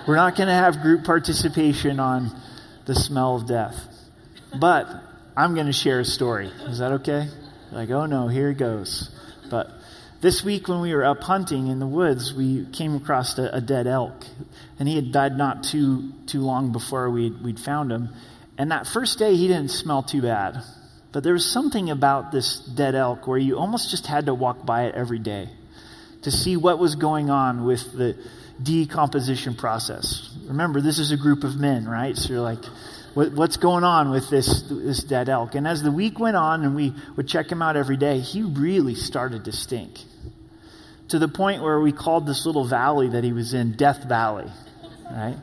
[0.06, 2.30] We're not going to have group participation on
[2.86, 3.76] the smell of death.
[4.58, 4.88] But
[5.36, 6.46] I'm going to share a story.
[6.66, 7.28] Is that okay?
[7.72, 9.10] Like, oh no, here it goes.
[9.50, 9.70] But
[10.20, 13.60] this week, when we were up hunting in the woods, we came across a, a
[13.60, 14.24] dead elk,
[14.78, 18.10] and he had died not too too long before we'd, we'd found him.
[18.60, 20.62] And that first day, he didn't smell too bad,
[21.12, 24.66] but there was something about this dead elk where you almost just had to walk
[24.66, 25.48] by it every day
[26.24, 28.18] to see what was going on with the
[28.62, 30.28] decomposition process.
[30.46, 32.14] Remember, this is a group of men, right?
[32.14, 32.62] So you're like,
[33.14, 35.54] what, what's going on with this, this dead elk?
[35.54, 38.42] And as the week went on and we would check him out every day, he
[38.42, 39.98] really started to stink.
[41.08, 44.52] To the point where we called this little valley that he was in Death Valley,
[45.10, 45.38] right?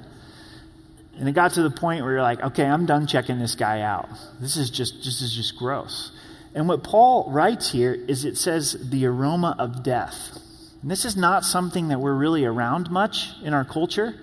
[1.19, 3.81] And it got to the point where you're like, okay, I'm done checking this guy
[3.81, 4.07] out.
[4.39, 6.11] This is just this is just gross.
[6.53, 10.39] And what Paul writes here is it says the aroma of death.
[10.81, 14.15] And this is not something that we're really around much in our culture,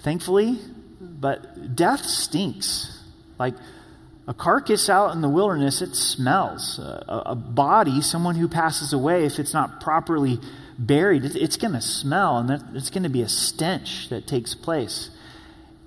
[0.00, 0.58] thankfully,
[1.00, 2.98] but death stinks.
[3.38, 3.54] Like
[4.28, 6.78] a carcass out in the wilderness, it smells.
[6.78, 10.38] A, a body, someone who passes away, if it's not properly
[10.78, 14.26] buried, it, it's going to smell, and that, it's going to be a stench that
[14.26, 15.10] takes place.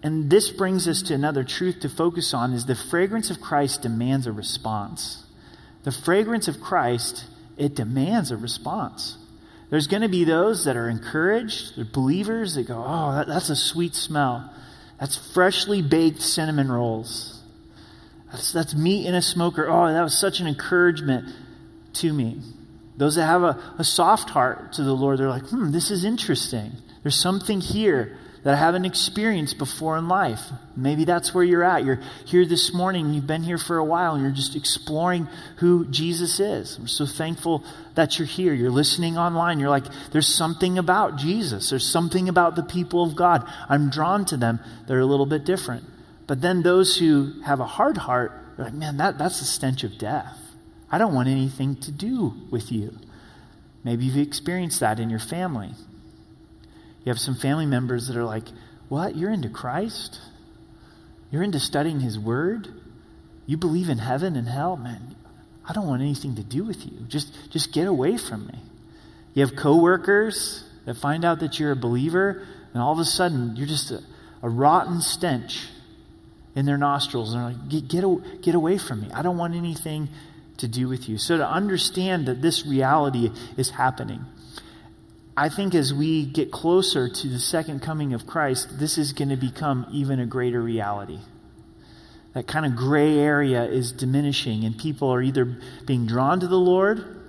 [0.03, 3.81] And this brings us to another truth to focus on is the fragrance of Christ
[3.81, 5.23] demands a response.
[5.83, 7.25] The fragrance of Christ,
[7.57, 9.17] it demands a response.
[9.69, 13.49] There's going to be those that are encouraged, they're believers, that go, oh, that, that's
[13.49, 14.53] a sweet smell.
[14.99, 17.41] That's freshly baked cinnamon rolls.
[18.31, 19.67] That's, that's meat in a smoker.
[19.69, 21.33] Oh, that was such an encouragement
[21.93, 22.41] to me.
[22.97, 26.03] Those that have a, a soft heart to the Lord, they're like, hmm, this is
[26.03, 26.73] interesting.
[27.01, 30.41] There's something here that I haven't experienced before in life.
[30.75, 31.85] Maybe that's where you're at.
[31.85, 35.27] You're here this morning, you've been here for a while, and you're just exploring
[35.57, 36.77] who Jesus is.
[36.77, 37.63] I'm so thankful
[37.95, 38.53] that you're here.
[38.53, 39.59] You're listening online.
[39.59, 43.49] You're like, there's something about Jesus, there's something about the people of God.
[43.69, 44.59] I'm drawn to them.
[44.87, 45.85] They're a little bit different.
[46.27, 49.83] But then those who have a hard heart, are like, man, that, that's the stench
[49.83, 50.37] of death.
[50.91, 52.97] I don't want anything to do with you.
[53.83, 55.71] Maybe you've experienced that in your family.
[57.03, 58.45] You have some family members that are like,
[58.89, 59.15] What?
[59.15, 60.19] You're into Christ?
[61.31, 62.69] You're into studying His Word?
[63.45, 64.77] You believe in heaven and hell?
[64.77, 65.15] Man,
[65.67, 66.91] I don't want anything to do with you.
[67.07, 68.59] Just, just get away from me.
[69.33, 73.55] You have coworkers that find out that you're a believer, and all of a sudden
[73.55, 74.01] you're just a,
[74.41, 75.67] a rotten stench
[76.55, 77.33] in their nostrils.
[77.33, 79.11] And they're like, get, get, get away from me.
[79.13, 80.09] I don't want anything
[80.57, 81.17] to do with you.
[81.17, 84.25] So to understand that this reality is happening,
[85.35, 89.29] I think as we get closer to the second coming of Christ, this is going
[89.29, 91.19] to become even a greater reality.
[92.33, 96.57] That kind of gray area is diminishing, and people are either being drawn to the
[96.57, 97.19] Lord,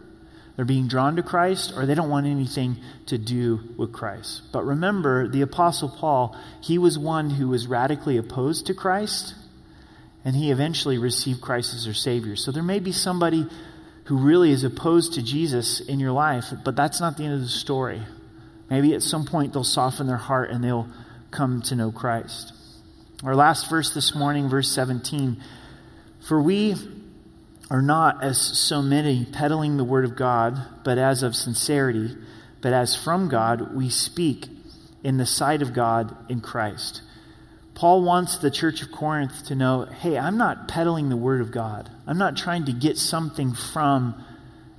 [0.56, 4.42] they're being drawn to Christ, or they don't want anything to do with Christ.
[4.52, 9.34] But remember, the Apostle Paul, he was one who was radically opposed to Christ,
[10.24, 12.36] and he eventually received Christ as their Savior.
[12.36, 13.46] So there may be somebody
[14.04, 17.40] who really is opposed to Jesus in your life, but that's not the end of
[17.40, 18.02] the story.
[18.70, 20.88] Maybe at some point they'll soften their heart and they'll
[21.30, 22.52] come to know Christ.
[23.22, 25.42] Our last verse this morning, verse 17
[26.26, 26.74] For we
[27.70, 32.14] are not as so many peddling the word of God, but as of sincerity,
[32.60, 34.48] but as from God we speak
[35.02, 37.02] in the sight of God in Christ.
[37.74, 41.50] Paul wants the church of Corinth to know hey, I'm not peddling the word of
[41.50, 41.90] God.
[42.06, 44.14] I'm not trying to get something from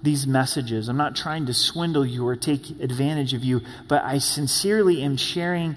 [0.02, 0.88] these messages.
[0.88, 5.18] I'm not trying to swindle you or take advantage of you, but I sincerely am
[5.18, 5.76] sharing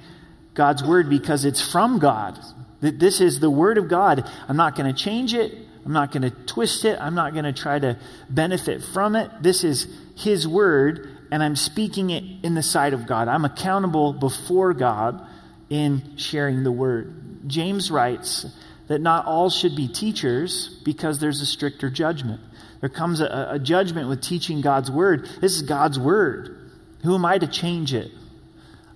[0.55, 2.39] God's word because it's from God.
[2.81, 4.29] That this is the word of God.
[4.49, 5.57] I'm not going to change it.
[5.85, 6.99] I'm not going to twist it.
[7.01, 7.97] I'm not going to try to
[8.29, 9.31] benefit from it.
[9.41, 13.29] This is his word and I'm speaking it in the sight of God.
[13.29, 15.27] I'm accountable before God
[15.71, 17.47] in sharing the word.
[17.47, 18.47] James writes
[18.89, 22.41] that not all should be teachers because there's a stricter judgment.
[22.81, 25.29] There comes a, a judgment with teaching God's word.
[25.41, 26.71] This is God's word.
[27.05, 28.11] Who am I to change it?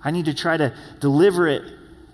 [0.04, 1.62] I need to try to deliver it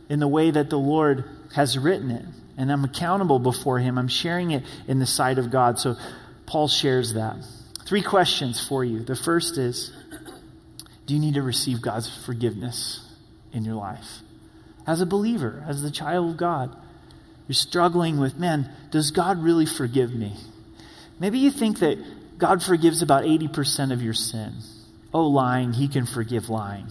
[0.09, 2.25] in the way that the Lord has written it.
[2.57, 3.99] And I'm accountable before Him.
[3.99, 5.79] I'm sharing it in the sight of God.
[5.79, 5.97] So
[6.47, 7.37] Paul shares that.
[7.87, 9.01] Three questions for you.
[9.01, 9.93] The first is
[11.07, 13.01] Do you need to receive God's forgiveness
[13.53, 14.21] in your life?
[14.89, 16.75] As a believer, as the child of God,
[17.47, 20.35] you're struggling with, man, does God really forgive me?
[21.21, 21.99] Maybe you think that
[22.39, 24.55] God forgives about 80% of your sin.
[25.13, 26.87] Oh, lying, he can forgive lying.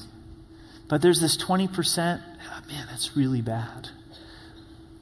[0.87, 3.89] But there's this 20%, oh, ah, man, that's really bad.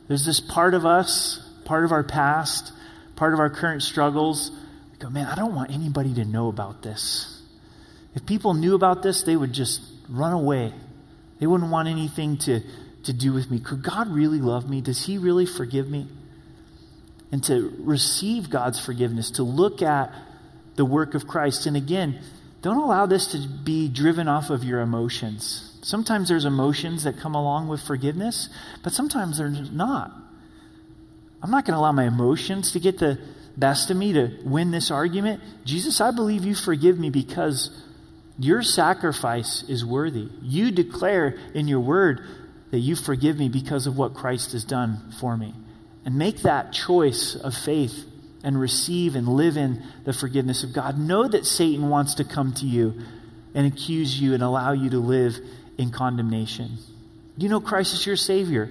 [0.07, 2.71] There's this part of us, part of our past,
[3.17, 4.51] part of our current struggles.
[4.93, 7.41] We go, man, I don't want anybody to know about this.
[8.15, 10.71] If people knew about this, they would just run away.
[11.39, 12.61] They wouldn't want anything to,
[13.05, 13.59] to do with me.
[13.59, 14.81] Could God really love me?
[14.81, 16.07] Does He really forgive me?
[17.31, 20.13] and to receive God's forgiveness, to look at
[20.75, 21.65] the work of Christ.
[21.65, 22.19] And again,
[22.61, 25.77] don't allow this to be driven off of your emotions.
[25.81, 28.47] Sometimes there's emotions that come along with forgiveness,
[28.83, 30.13] but sometimes there's not.
[31.43, 33.19] I'm not going to allow my emotions to get the
[33.57, 35.41] best of me to win this argument.
[35.65, 37.69] Jesus, I believe you forgive me because
[38.39, 40.29] your sacrifice is worthy.
[40.41, 42.21] You declare in your word
[42.75, 45.53] that you forgive me because of what Christ has done for me
[46.03, 48.03] and make that choice of faith
[48.43, 50.99] and receive and live in the forgiveness of God.
[50.99, 53.01] Know that Satan wants to come to you
[53.53, 55.37] and accuse you and allow you to live
[55.77, 56.71] in condemnation.
[57.37, 58.69] You know Christ is your Savior.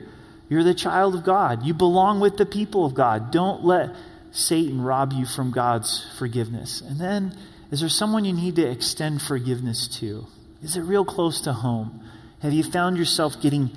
[0.50, 1.64] You're the child of God.
[1.64, 3.30] You belong with the people of God.
[3.30, 3.96] Don't let
[4.32, 6.82] Satan rob you from God's forgiveness.
[6.82, 7.34] And then,
[7.70, 10.26] is there someone you need to extend forgiveness to?
[10.62, 12.02] Is it real close to home?
[12.40, 13.70] Have you found yourself getting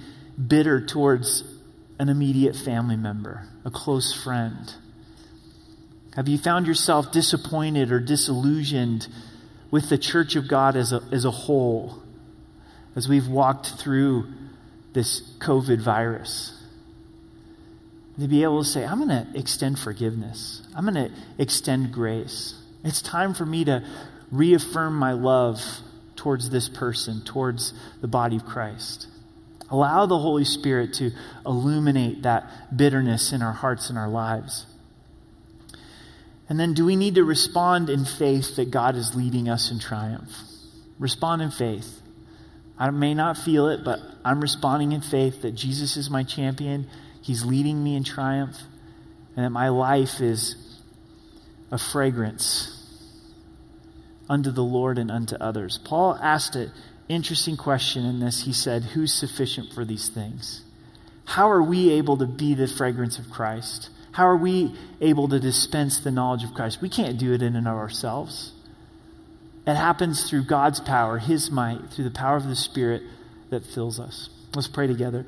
[0.46, 1.44] bitter towards
[2.00, 4.74] an immediate family member, a close friend?
[6.16, 9.08] Have you found yourself disappointed or disillusioned
[9.70, 12.02] with the church of God as a, as a whole
[12.96, 14.28] as we've walked through
[14.94, 16.54] this COVID virus?
[18.20, 22.56] To be able to say, I'm going to extend forgiveness, I'm going to extend grace.
[22.84, 23.84] It's time for me to
[24.32, 25.62] reaffirm my love
[26.16, 29.08] towards this person, towards the body of Christ.
[29.70, 31.11] Allow the Holy Spirit to
[31.45, 34.65] illuminate that bitterness in our hearts and our lives.
[36.49, 39.80] And then, do we need to respond in faith that God is leading us in
[39.80, 40.32] triumph?
[40.97, 42.01] Respond in faith.
[42.80, 46.88] I may not feel it, but I'm responding in faith that Jesus is my champion.
[47.22, 48.55] He's leading me in triumph,
[49.36, 50.55] and that my life is
[51.72, 52.74] a fragrance
[54.30, 55.80] unto the Lord and unto others.
[55.84, 56.70] Paul asked it
[57.08, 58.43] interesting question in this.
[58.43, 60.62] He said, Who's sufficient for these things?
[61.26, 63.89] How are we able to be the fragrance of Christ?
[64.12, 66.82] How are we able to dispense the knowledge of Christ?
[66.82, 68.53] We can't do it in and of ourselves.
[69.68, 73.03] It happens through God's power, His might, through the power of the Spirit
[73.49, 74.30] that fills us.
[74.55, 75.26] Let's pray together.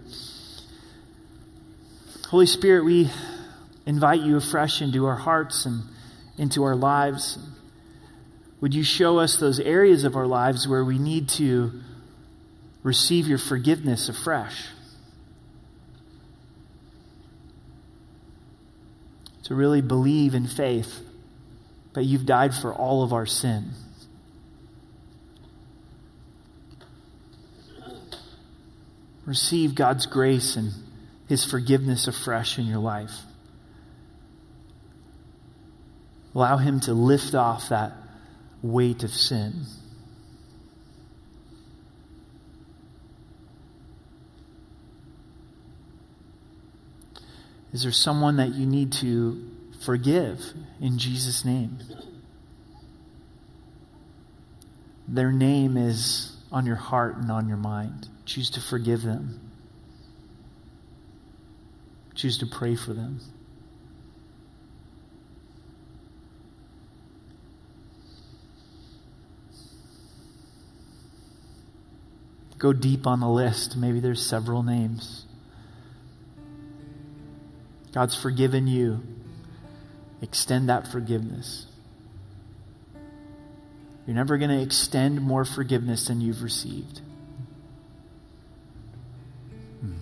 [2.29, 3.11] Holy Spirit, we
[3.85, 5.83] invite you afresh into our hearts and
[6.37, 7.37] into our lives.
[8.61, 11.71] Would you show us those areas of our lives where we need to
[12.83, 14.65] receive your forgiveness afresh?
[19.43, 20.99] To really believe in faith
[21.93, 23.71] that you've died for all of our sin.
[29.25, 30.71] Receive God's grace and
[31.27, 33.13] his forgiveness afresh in your life.
[36.35, 37.93] Allow him to lift off that
[38.61, 39.65] weight of sin.
[47.71, 49.51] Is there someone that you need to
[49.81, 50.41] forgive
[50.81, 51.79] in Jesus' name?
[55.07, 58.07] Their name is on your heart and on your mind.
[58.25, 59.39] Choose to forgive them.
[62.15, 63.19] Choose to pray for them.
[72.59, 73.77] Go deep on the list.
[73.77, 75.25] Maybe there's several names.
[77.93, 79.01] God's forgiven you.
[80.21, 81.65] Extend that forgiveness.
[84.05, 86.99] You're never going to extend more forgiveness than you've received.
[89.79, 89.93] Hmm.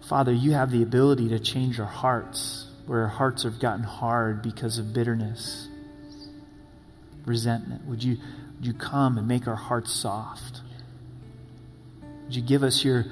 [0.00, 4.42] Father, you have the ability to change our hearts where our hearts have gotten hard
[4.42, 5.68] because of bitterness,
[7.24, 7.84] resentment.
[7.86, 8.16] Would you,
[8.56, 10.62] would you come and make our hearts soft?
[12.32, 13.04] Would you give us your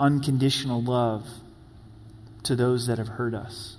[0.00, 1.28] unconditional love
[2.44, 3.76] to those that have hurt us?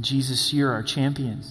[0.00, 1.42] Jesus, you're our champion.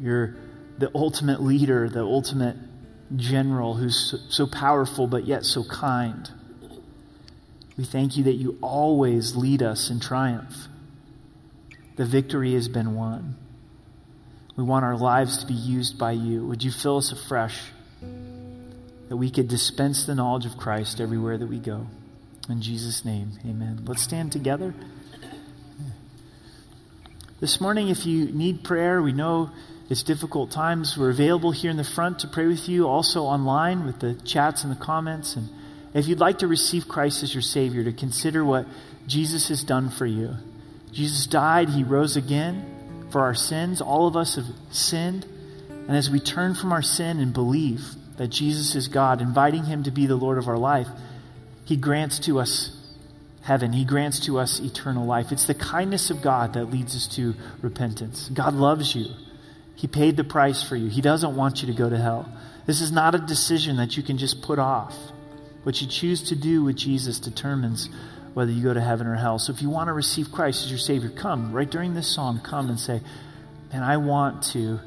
[0.00, 0.36] You're
[0.78, 2.54] the ultimate leader, the ultimate
[3.16, 6.30] general who's so powerful but yet so kind.
[7.76, 10.68] We thank you that you always lead us in triumph.
[11.96, 13.34] The victory has been won.
[14.58, 16.44] We want our lives to be used by you.
[16.48, 17.62] Would you fill us afresh
[19.08, 21.86] that we could dispense the knowledge of Christ everywhere that we go?
[22.48, 23.84] In Jesus' name, amen.
[23.86, 24.74] Let's stand together.
[27.38, 29.50] This morning, if you need prayer, we know
[29.88, 30.98] it's difficult times.
[30.98, 34.64] We're available here in the front to pray with you, also online with the chats
[34.64, 35.36] and the comments.
[35.36, 35.50] And
[35.94, 38.66] if you'd like to receive Christ as your Savior, to consider what
[39.06, 40.34] Jesus has done for you.
[40.90, 42.77] Jesus died, He rose again
[43.10, 43.80] for our sins.
[43.80, 45.26] All of us have sinned.
[45.68, 47.82] And as we turn from our sin and believe
[48.16, 50.88] that Jesus is God, inviting Him to be the Lord of our life,
[51.64, 52.74] He grants to us
[53.42, 53.72] heaven.
[53.72, 55.32] He grants to us eternal life.
[55.32, 58.28] It's the kindness of God that leads us to repentance.
[58.28, 59.06] God loves you.
[59.74, 60.88] He paid the price for you.
[60.88, 62.30] He doesn't want you to go to hell.
[62.66, 64.94] This is not a decision that you can just put off.
[65.62, 67.88] What you choose to do with Jesus determines
[68.34, 69.38] whether you go to heaven or hell.
[69.38, 72.40] So if you want to receive Christ as your Savior, come right during this song,
[72.40, 73.00] come and say,
[73.72, 74.80] and I want to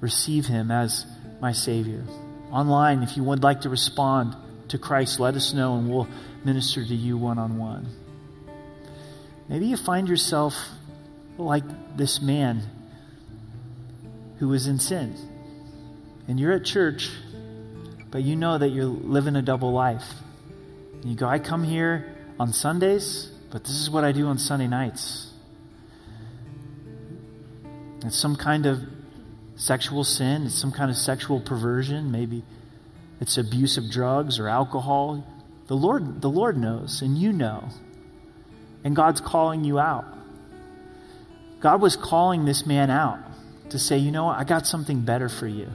[0.00, 1.06] receive Him as
[1.40, 2.04] my Savior.
[2.50, 4.36] Online, if you would like to respond
[4.68, 6.08] to Christ, let us know and we'll
[6.44, 7.86] minister to you one on one.
[9.48, 10.54] Maybe you find yourself
[11.38, 11.64] like
[11.96, 12.62] this man
[14.38, 15.14] who was in sin.
[16.28, 17.10] And you're at church,
[18.10, 20.04] but you know that you're living a double life.
[20.94, 24.38] And you go, I come here on Sundays, but this is what I do on
[24.38, 25.32] Sunday nights.
[28.04, 28.80] It's some kind of
[29.56, 32.44] sexual sin, it's some kind of sexual perversion, maybe
[33.20, 35.24] it's abuse of drugs or alcohol.
[35.68, 37.68] The Lord, the Lord knows, and you know.
[38.84, 40.04] And God's calling you out.
[41.60, 43.18] God was calling this man out
[43.70, 45.68] to say, you know what, I got something better for you.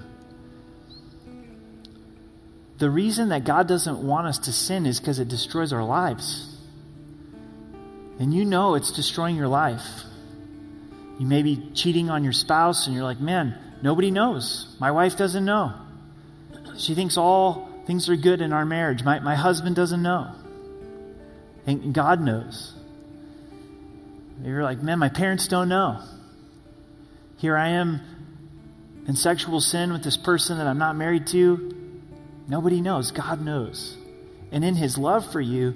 [2.78, 6.51] The reason that God doesn't want us to sin is because it destroys our lives.
[8.20, 9.86] And you know it's destroying your life.
[11.20, 14.76] You may be cheating on your spouse, and you're like, man, nobody knows.
[14.80, 15.74] My wife doesn't know.
[16.78, 19.04] She thinks all things are good in our marriage.
[19.04, 20.34] My, my husband doesn't know.
[21.66, 22.74] And God knows.
[24.44, 26.02] You're like, man, my parents don't know.
[27.38, 28.02] Here I am
[29.08, 31.76] in sexual sin with this person that I'm not married to.
[32.48, 33.12] Nobody knows.
[33.12, 33.98] God knows.
[34.52, 35.76] And in His love for you,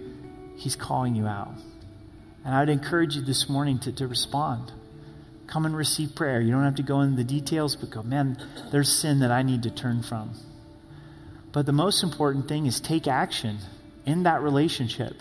[0.58, 1.54] He's calling you out.
[2.46, 4.72] And I'd encourage you this morning to, to respond.
[5.48, 6.40] Come and receive prayer.
[6.40, 8.38] You don't have to go into the details, but go, man,
[8.72, 10.36] there's sin that I need to turn from.
[11.52, 13.58] But the most important thing is take action
[14.06, 15.14] in that relationship.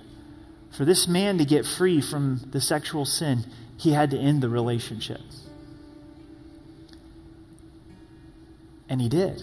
[0.77, 3.45] For this man to get free from the sexual sin,
[3.79, 5.20] he had to end the relationship.
[8.89, 9.43] And he did.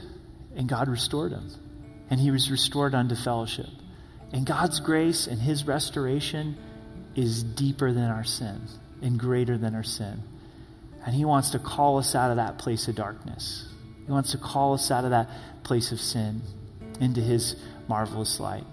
[0.55, 1.49] And God restored him.
[2.09, 3.69] And he was restored unto fellowship.
[4.33, 6.57] And God's grace and his restoration
[7.15, 8.61] is deeper than our sin
[9.01, 10.23] and greater than our sin.
[11.05, 13.67] And he wants to call us out of that place of darkness.
[14.05, 15.29] He wants to call us out of that
[15.63, 16.41] place of sin
[16.99, 17.55] into his
[17.87, 18.65] marvelous light.